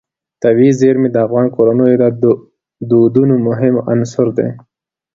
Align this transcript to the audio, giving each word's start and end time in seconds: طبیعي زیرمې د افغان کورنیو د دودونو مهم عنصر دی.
طبیعي 0.43 0.71
زیرمې 0.79 1.09
د 1.11 1.17
افغان 1.25 1.47
کورنیو 1.55 1.99
د 2.23 2.25
دودونو 2.91 3.35
مهم 3.47 3.75
عنصر 3.91 4.27
دی. 4.37 4.49